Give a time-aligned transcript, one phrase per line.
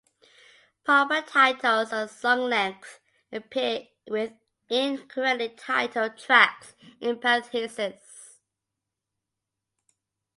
[0.83, 3.01] Proper titles and song lengths
[3.31, 4.33] appear with
[4.67, 8.39] incorrectly titled tracks in parenthesis.